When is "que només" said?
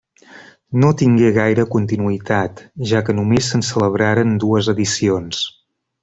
3.09-3.51